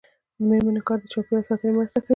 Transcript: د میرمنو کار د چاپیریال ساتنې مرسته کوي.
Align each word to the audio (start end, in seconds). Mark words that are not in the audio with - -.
د 0.37 0.39
میرمنو 0.49 0.81
کار 0.87 0.97
د 1.01 1.05
چاپیریال 1.13 1.45
ساتنې 1.49 1.71
مرسته 1.77 1.99
کوي. 2.03 2.09